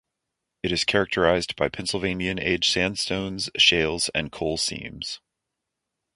[0.63, 5.19] It is characterized by Pennsylvanian age sandstones, shales and coal seams.